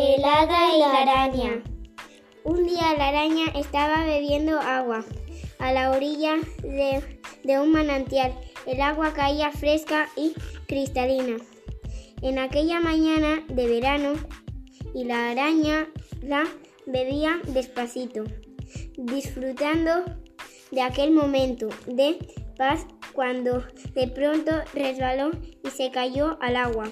El 0.00 0.24
hada 0.24 0.76
y 0.76 0.78
la 0.78 1.02
araña. 1.02 1.60
Un 2.44 2.68
día 2.68 2.94
la 2.96 3.08
araña 3.08 3.46
estaba 3.56 4.04
bebiendo 4.04 4.60
agua 4.60 5.04
a 5.58 5.72
la 5.72 5.90
orilla 5.90 6.36
de, 6.62 7.58
un 7.58 7.72
manantial. 7.72 8.32
El 8.64 8.80
agua 8.80 9.12
caía 9.12 9.50
fresca 9.50 10.08
y 10.16 10.34
cristalina. 10.68 11.38
En 12.22 12.38
aquella 12.38 12.78
mañana 12.78 13.42
de 13.48 13.66
verano 13.66 14.12
y 14.94 15.02
la 15.02 15.32
araña 15.32 15.88
la 16.22 16.44
bebía 16.86 17.40
despacito, 17.48 18.22
disfrutando 18.96 20.04
de 20.70 20.82
aquel 20.82 21.10
momento 21.10 21.70
de 21.88 22.18
paz 22.56 22.86
cuando 23.14 23.64
de 23.96 24.06
pronto 24.06 24.52
resbaló 24.74 25.32
y 25.64 25.70
se 25.70 25.90
cayó 25.90 26.38
al 26.40 26.54
agua. 26.54 26.84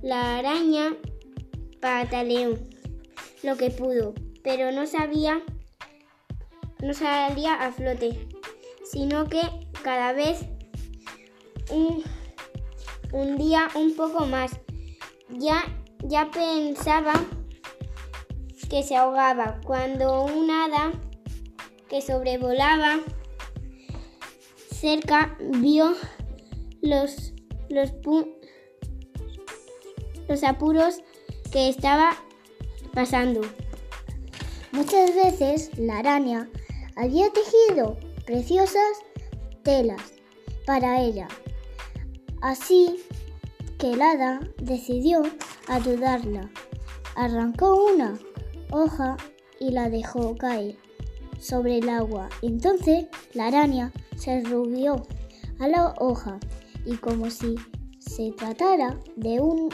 La 0.00 0.38
araña 0.38 0.96
pataleó 1.84 2.56
lo 3.42 3.58
que 3.58 3.68
pudo, 3.68 4.14
pero 4.42 4.72
no 4.72 4.86
sabía, 4.86 5.42
no 6.80 6.94
salía 6.94 7.56
a 7.56 7.72
flote, 7.72 8.26
sino 8.90 9.26
que 9.26 9.42
cada 9.82 10.14
vez 10.14 10.46
un, 11.70 12.02
un 13.12 13.36
día 13.36 13.68
un 13.74 13.94
poco 13.94 14.24
más. 14.24 14.52
Ya, 15.28 15.62
ya 16.02 16.30
pensaba 16.30 17.12
que 18.70 18.82
se 18.82 18.96
ahogaba 18.96 19.60
cuando 19.62 20.24
un 20.24 20.50
hada 20.50 20.90
que 21.90 22.00
sobrevolaba 22.00 23.00
cerca 24.70 25.36
vio 25.60 25.94
los, 26.80 27.34
los 27.68 27.90
apuros 30.44 31.02
que 31.54 31.68
estaba 31.68 32.16
pasando. 32.94 33.40
Muchas 34.72 35.14
veces 35.14 35.70
la 35.78 35.98
araña 36.00 36.50
había 36.96 37.30
tejido 37.30 37.96
preciosas 38.26 38.98
telas 39.62 40.02
para 40.66 41.00
ella. 41.00 41.28
Así 42.42 42.96
que 43.78 43.92
el 43.92 44.02
hada 44.02 44.40
decidió 44.60 45.22
ayudarla. 45.68 46.50
Arrancó 47.14 47.84
una 47.84 48.18
hoja 48.72 49.16
y 49.60 49.70
la 49.70 49.88
dejó 49.90 50.36
caer 50.36 50.76
sobre 51.38 51.78
el 51.78 51.88
agua. 51.88 52.30
Entonces 52.42 53.06
la 53.32 53.46
araña 53.46 53.92
se 54.16 54.40
rubió 54.40 55.06
a 55.60 55.68
la 55.68 55.94
hoja 56.00 56.40
y 56.84 56.96
como 56.96 57.30
si 57.30 57.54
se 58.14 58.30
tratara 58.30 59.00
de, 59.16 59.40
un 59.40 59.68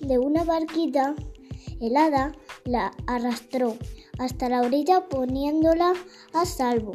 de 0.00 0.18
una 0.18 0.44
barquita, 0.44 1.14
el 1.80 1.96
hada 1.96 2.32
la 2.64 2.92
arrastró 3.06 3.74
hasta 4.18 4.50
la 4.50 4.60
orilla 4.60 5.08
poniéndola 5.08 5.94
a 6.34 6.44
salvo. 6.44 6.92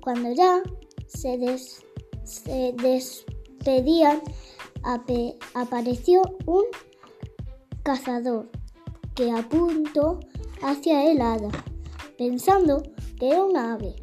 Cuando 0.00 0.32
ya 0.32 0.60
se, 1.06 1.38
despedían, 2.82 4.22
apareció 5.54 6.22
un 6.46 6.64
cazador 7.84 8.50
que 9.14 9.30
apuntó 9.30 10.18
hacia 10.62 11.08
el 11.12 11.20
hada, 11.20 11.50
pensando 12.16 12.82
que 13.20 13.28
era 13.28 13.44
una 13.44 13.74
ave. 13.74 13.94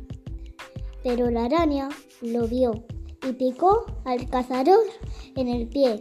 Pero 1.04 1.30
la 1.30 1.44
araña 1.44 1.90
lo 2.22 2.48
vio 2.48 2.86
y 3.28 3.34
picó 3.34 3.86
al 4.06 4.30
cazador 4.30 4.84
en 5.36 5.48
el 5.48 5.68
pie, 5.68 6.00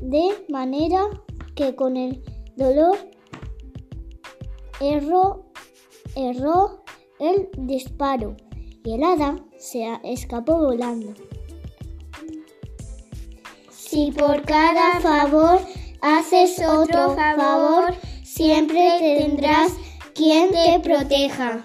de 0.00 0.44
manera 0.48 1.08
que 1.54 1.74
con 1.74 1.96
el 1.96 2.22
dolor 2.56 2.96
erró, 4.80 5.44
erró 6.14 6.84
el 7.18 7.48
disparo 7.56 8.36
y 8.84 8.94
el 8.94 9.02
hada 9.02 9.36
se 9.58 9.86
escapó 10.04 10.58
volando. 10.58 11.14
Si 13.70 14.12
por 14.12 14.42
cada 14.42 15.00
favor 15.00 15.60
haces 16.00 16.60
otro 16.60 17.16
favor, 17.16 17.94
siempre 18.22 19.18
tendrás 19.18 19.72
quien 20.14 20.50
te 20.50 20.78
proteja. 20.80 21.64